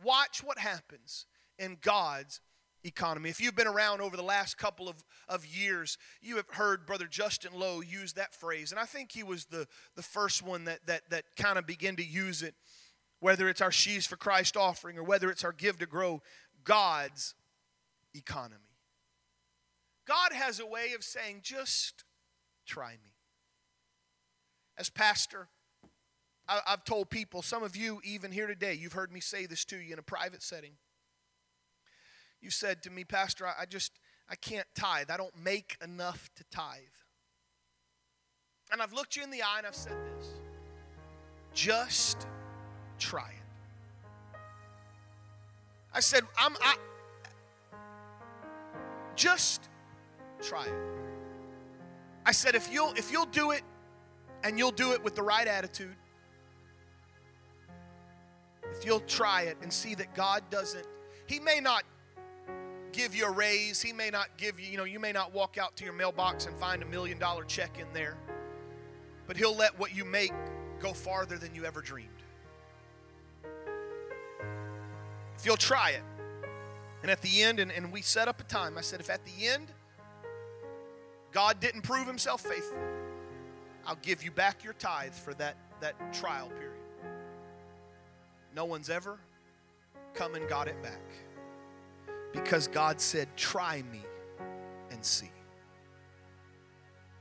[0.03, 2.41] watch what happens in God's
[2.83, 3.29] economy.
[3.29, 7.07] If you've been around over the last couple of, of years, you have heard Brother
[7.07, 8.71] Justin Lowe use that phrase.
[8.71, 11.95] And I think he was the, the first one that, that, that kind of began
[11.97, 12.55] to use it,
[13.19, 16.21] whether it's our Sheaves for Christ offering or whether it's our Give to Grow,
[16.63, 17.35] God's
[18.13, 18.61] economy.
[20.07, 22.05] God has a way of saying, just
[22.65, 23.11] try me.
[24.77, 25.49] As pastor,
[26.47, 29.65] I, have told people, some of you even here today, you've heard me say this
[29.65, 30.73] to you in a private setting.
[32.41, 33.93] You said to me, Pastor, I, just,
[34.29, 35.09] I can't tithe.
[35.09, 36.77] I don't make enough to tithe.
[38.71, 40.27] And I've looked you in the eye and I've said this
[41.53, 42.27] just
[42.99, 44.39] try it.
[45.93, 46.75] I said, I'm, I,
[49.15, 49.69] just
[50.41, 50.73] try it.
[52.25, 53.63] I said, if you'll, if you'll do it
[54.43, 55.95] and you'll do it with the right attitude,
[58.71, 60.85] if you'll try it and see that God doesn't,
[61.25, 61.83] He may not
[62.97, 63.81] give you a raise.
[63.81, 66.47] He may not give you, you know, you may not walk out to your mailbox
[66.47, 68.17] and find a million dollar check in there.
[69.27, 70.33] But He'll let what you make
[70.79, 72.09] go farther than you ever dreamed.
[75.37, 76.03] If you'll try it.
[77.03, 79.23] And at the end, and, and we set up a time, I said, if at
[79.23, 79.67] the end
[81.31, 82.81] God didn't prove Himself faithful,
[83.85, 86.73] I'll give you back your tithe for that, that trial period.
[88.55, 89.19] No one's ever
[90.15, 91.26] come and got it back.
[92.33, 94.01] Because God said, Try me
[94.91, 95.31] and see.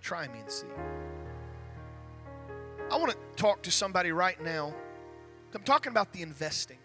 [0.01, 0.67] Try me and see.
[2.91, 4.73] I want to talk to somebody right now.
[5.55, 6.79] I'm talking about the investing.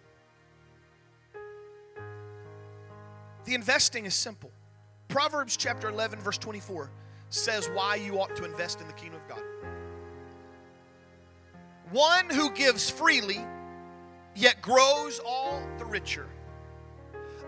[3.44, 4.52] The investing is simple.
[5.10, 6.90] Proverbs chapter 11, verse 24
[7.30, 9.44] says why you ought to invest in the kingdom of God.
[11.92, 13.42] One who gives freely,
[14.36, 16.28] yet grows all the richer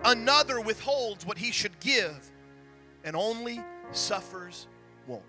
[0.05, 2.31] Another withholds what he should give
[3.03, 3.61] and only
[3.91, 4.67] suffers
[5.07, 5.23] won't.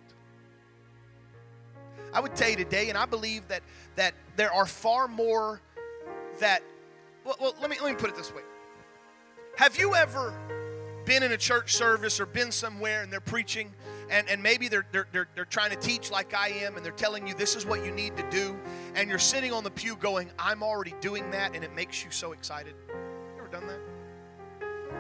[2.13, 3.63] I would tell you today, and I believe that
[3.97, 5.61] that there are far more
[6.41, 6.63] that
[7.25, 8.43] well, well let me let me put it this way.
[9.57, 10.35] Have you ever
[11.05, 13.73] been in a church service or been somewhere and they're preaching
[14.11, 16.93] and, and maybe they're, they're, they're, they're trying to teach like I am and they're
[16.93, 18.59] telling you this is what you need to do
[18.95, 22.11] and you're sitting on the pew going, I'm already doing that and it makes you
[22.11, 22.75] so excited.
[22.89, 23.94] You ever done that?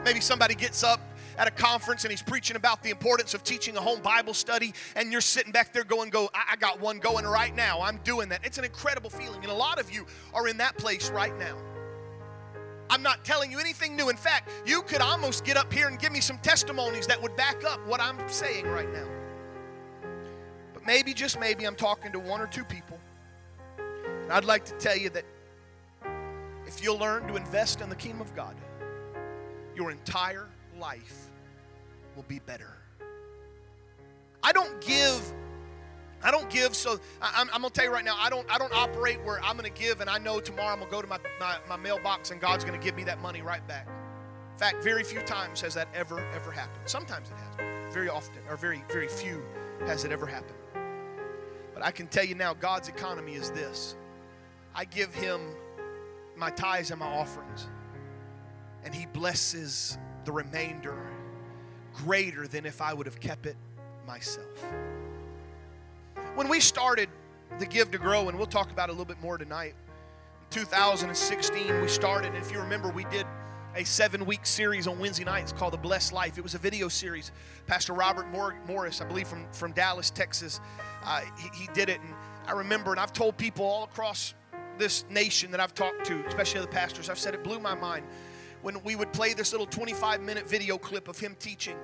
[0.04, 1.00] Maybe somebody gets up
[1.38, 4.74] at a conference and he's preaching about the importance of teaching a home Bible study,
[4.96, 7.80] and you're sitting back there going, Go, I got one going right now.
[7.80, 8.40] I'm doing that.
[8.44, 9.42] It's an incredible feeling.
[9.42, 11.56] And a lot of you are in that place right now.
[12.90, 14.10] I'm not telling you anything new.
[14.10, 17.34] In fact, you could almost get up here and give me some testimonies that would
[17.34, 19.08] back up what I'm saying right now.
[20.74, 23.00] But maybe, just maybe, I'm talking to one or two people.
[23.78, 25.24] And I'd like to tell you that
[26.66, 28.54] if you'll learn to invest in the kingdom of God,
[29.76, 31.30] your entire life
[32.16, 32.74] will be better.
[34.42, 35.32] I don't give
[36.22, 38.74] I don't give so I'm, I'm, gonna tell you right now I don't I don't
[38.74, 41.56] operate where I'm gonna give and I know tomorrow I'm gonna go to my, my,
[41.68, 43.88] my mailbox and God's gonna give me that money right back.
[44.52, 46.82] In fact, very few times has that ever ever happened.
[46.86, 49.42] Sometimes it has, very often or very very few
[49.86, 50.58] has it ever happened.
[51.74, 53.96] But I can tell you now, God's economy is this:
[54.74, 55.40] I give Him
[56.36, 57.68] my tithes and my offerings
[58.84, 60.96] and He blesses the remainder
[61.94, 63.56] greater than if I would have kept it
[64.06, 64.64] myself.
[66.34, 67.08] When we started
[67.58, 69.74] the Give to Grow, and we'll talk about a little bit more tonight,
[70.50, 73.26] in 2016 we started, and if you remember, we did
[73.76, 76.38] a seven week series on Wednesday nights called The Blessed Life.
[76.38, 77.32] It was a video series.
[77.66, 78.26] Pastor Robert
[78.66, 80.60] Morris, I believe from, from Dallas, Texas,
[81.04, 82.00] uh, he, he did it.
[82.00, 82.14] And
[82.46, 84.34] I remember, and I've told people all across
[84.78, 88.06] this nation that I've talked to, especially other pastors, I've said it blew my mind
[88.64, 91.76] when we would play this little 25 minute video clip of him teaching.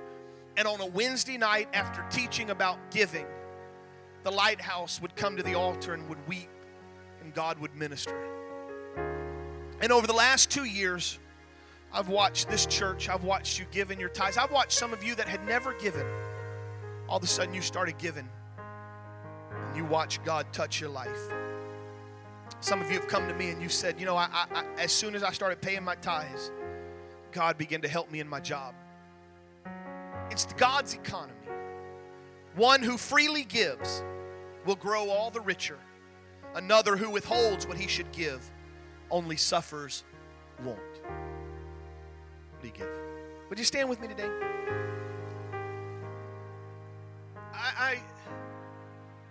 [0.57, 3.27] And on a Wednesday night, after teaching about giving,
[4.23, 6.49] the lighthouse would come to the altar and would weep,
[7.21, 8.15] and God would minister.
[9.79, 11.19] And over the last two years,
[11.93, 14.37] I've watched this church, I've watched you give in your tithes.
[14.37, 16.05] I've watched some of you that had never given.
[17.07, 18.27] All of a sudden, you started giving,
[19.67, 21.29] and you watch God touch your life.
[22.59, 24.91] Some of you have come to me and you said, You know, I, I, as
[24.91, 26.51] soon as I started paying my tithes,
[27.31, 28.75] God begin to help me in my job.
[30.29, 31.33] It's God's economy.
[32.55, 34.03] One who freely gives
[34.65, 35.77] will grow all the richer.
[36.53, 38.51] Another who withholds what he should give
[39.09, 40.03] only suffers
[40.63, 40.79] won't.
[40.79, 42.89] What do you give?
[43.49, 44.29] Would you stand with me today?
[47.53, 47.99] I, I,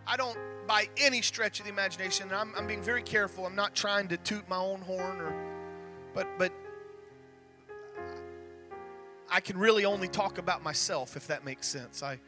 [0.06, 3.46] I don't, by any stretch of the imagination, I'm, I'm being very careful.
[3.46, 5.34] I'm not trying to toot my own horn or,
[6.14, 6.52] but, but
[9.30, 12.02] I can really only talk about myself, if that makes sense.
[12.02, 12.18] I,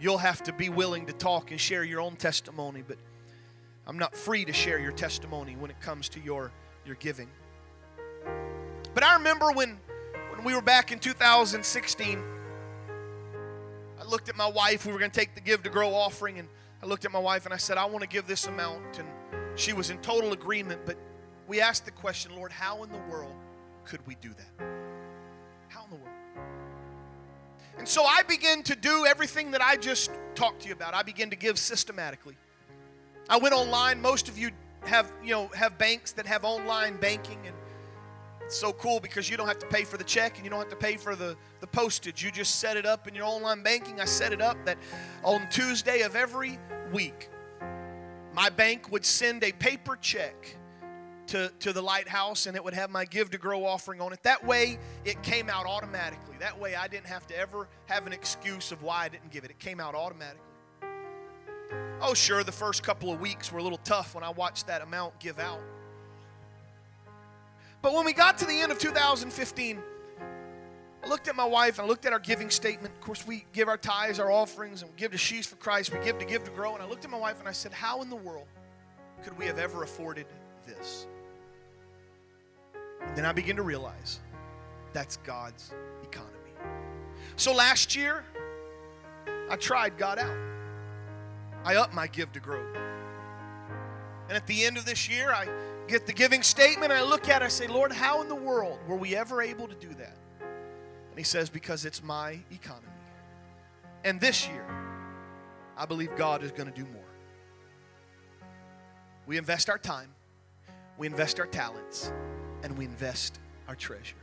[0.00, 2.98] you'll have to be willing to talk and share your own testimony, but
[3.86, 6.52] I'm not free to share your testimony when it comes to your,
[6.84, 7.28] your giving.
[8.92, 9.78] But I remember when,
[10.34, 12.22] when we were back in 2016,
[14.00, 14.84] I looked at my wife.
[14.84, 16.48] We were going to take the Give to Grow offering, and
[16.82, 18.98] I looked at my wife and I said, I want to give this amount.
[18.98, 19.08] And
[19.54, 20.96] she was in total agreement, but
[21.46, 23.34] we asked the question, Lord, how in the world
[23.84, 24.66] could we do that?
[25.68, 26.21] How in the world?
[27.78, 30.94] And so I begin to do everything that I just talked to you about.
[30.94, 32.36] I begin to give systematically.
[33.28, 34.00] I went online.
[34.00, 34.50] Most of you
[34.84, 37.54] have, you know, have banks that have online banking and
[38.44, 40.58] it's so cool because you don't have to pay for the check and you don't
[40.58, 42.22] have to pay for the, the postage.
[42.22, 44.00] You just set it up in your online banking.
[44.00, 44.76] I set it up that
[45.24, 46.58] on Tuesday of every
[46.92, 47.30] week,
[48.34, 50.56] my bank would send a paper check
[51.28, 54.22] to, to the lighthouse and it would have my give to grow offering on it.
[54.22, 56.36] That way it came out automatically.
[56.40, 59.44] That way I didn't have to ever have an excuse of why I didn't give
[59.44, 59.50] it.
[59.50, 60.40] It came out automatically.
[62.00, 64.82] Oh, sure, the first couple of weeks were a little tough when I watched that
[64.82, 65.60] amount give out.
[67.80, 69.82] But when we got to the end of 2015,
[71.04, 72.94] I looked at my wife and I looked at our giving statement.
[72.94, 75.92] Of course, we give our tithes, our offerings, and we give to Sheaves for Christ.
[75.92, 76.74] We give to Give to Grow.
[76.74, 78.46] And I looked at my wife and I said, How in the world
[79.24, 80.26] could we have ever afforded
[80.66, 81.06] this?
[83.14, 84.20] Then I begin to realize
[84.92, 86.32] that's God's economy.
[87.36, 88.24] So last year,
[89.50, 90.36] I tried God out.
[91.64, 92.64] I upped my Give to Grow.
[94.28, 95.48] And at the end of this year, I
[95.88, 98.78] get the giving statement, I look at it, I say, Lord, how in the world
[98.86, 100.16] were we ever able to do that?
[100.40, 102.88] And he says, Because it's my economy.
[104.04, 104.66] And this year,
[105.76, 107.02] I believe God is going to do more.
[109.26, 110.08] We invest our time,
[111.02, 112.12] we invest our talents,
[112.62, 114.14] and we invest our treasure.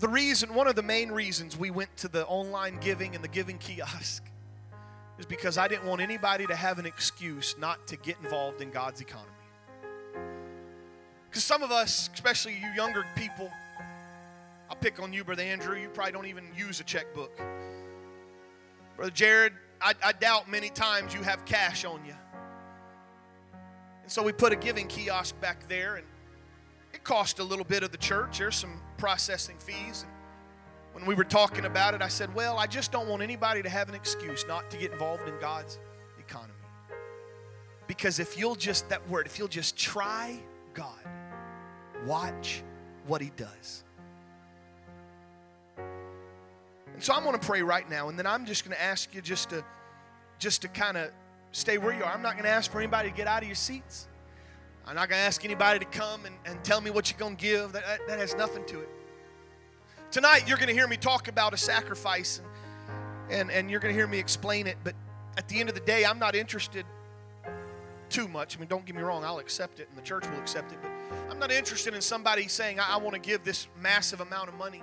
[0.00, 3.28] The reason, one of the main reasons we went to the online giving and the
[3.28, 4.24] giving kiosk
[5.20, 8.72] is because I didn't want anybody to have an excuse not to get involved in
[8.72, 9.30] God's economy.
[11.30, 13.48] Because some of us, especially you younger people,
[14.68, 17.30] I'll pick on you, Brother Andrew, you probably don't even use a checkbook.
[18.96, 22.14] Brother Jared, I, I doubt many times you have cash on you.
[24.12, 26.04] So we put a giving kiosk back there, and
[26.92, 28.40] it cost a little bit of the church.
[28.40, 30.04] There's some processing fees.
[30.04, 33.62] And when we were talking about it, I said, Well, I just don't want anybody
[33.62, 35.78] to have an excuse not to get involved in God's
[36.18, 36.52] economy.
[37.86, 40.38] Because if you'll just, that word, if you'll just try
[40.74, 41.00] God,
[42.04, 42.62] watch
[43.06, 43.82] what He does.
[45.78, 49.14] And so I'm going to pray right now, and then I'm just going to ask
[49.14, 49.64] you just to,
[50.38, 51.12] just to kind of
[51.52, 52.12] stay where you are.
[52.12, 54.08] I'm not going to ask for anybody to get out of your seats.
[54.86, 57.36] I'm not going to ask anybody to come and, and tell me what you're going
[57.36, 57.72] to give.
[57.72, 58.88] That, that, that has nothing to it.
[60.10, 62.40] Tonight, you're going to hear me talk about a sacrifice,
[63.30, 64.76] and, and, and you're going to hear me explain it.
[64.82, 64.94] But
[65.38, 66.84] at the end of the day, I'm not interested
[68.10, 68.56] too much.
[68.56, 70.78] I mean, don't get me wrong, I'll accept it, and the church will accept it.
[70.82, 70.90] But
[71.30, 74.54] I'm not interested in somebody saying, I, I want to give this massive amount of
[74.54, 74.82] money.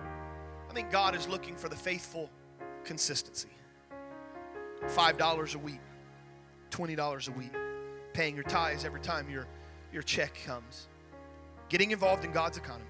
[0.70, 2.30] I think God is looking for the faithful
[2.84, 3.50] consistency.
[4.88, 5.80] $5 a week,
[6.72, 7.54] $20 a week,
[8.14, 9.48] paying your tithes every time your,
[9.94, 10.88] your check comes,
[11.70, 12.86] getting involved in God's economy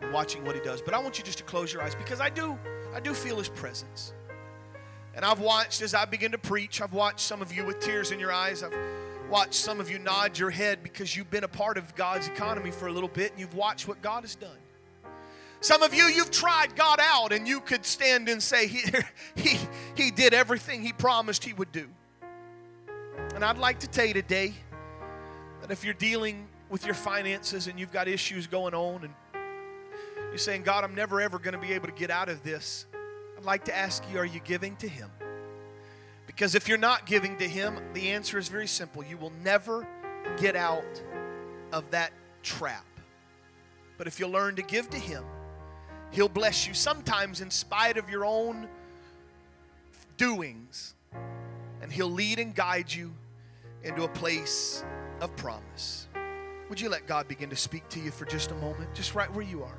[0.00, 0.82] and watching what he does.
[0.82, 2.58] But I want you just to close your eyes because I do,
[2.94, 4.12] I do feel his presence.
[5.14, 8.10] And I've watched as I begin to preach, I've watched some of you with tears
[8.10, 8.62] in your eyes.
[8.62, 8.76] I've
[9.30, 12.70] watched some of you nod your head because you've been a part of God's economy
[12.70, 14.58] for a little bit and you've watched what God has done.
[15.60, 18.82] Some of you, you've tried God out and you could stand and say, He,
[19.34, 19.58] he,
[19.94, 21.88] he did everything He promised He would do.
[23.36, 24.54] And I'd like to tell you today
[25.60, 29.12] that if you're dealing with your finances and you've got issues going on and
[30.30, 32.86] you're saying, God, I'm never ever going to be able to get out of this.
[33.36, 35.10] I'd like to ask you, are you giving to Him?
[36.26, 39.04] Because if you're not giving to Him, the answer is very simple.
[39.04, 39.86] You will never
[40.38, 41.02] get out
[41.72, 42.86] of that trap.
[43.98, 45.24] But if you learn to give to Him,
[46.10, 48.66] He'll bless you sometimes in spite of your own
[50.16, 50.94] doings.
[51.82, 53.12] And He'll lead and guide you
[53.86, 54.84] into a place
[55.20, 56.08] of promise.
[56.68, 59.32] Would you let God begin to speak to you for just a moment, just right
[59.32, 59.78] where you are?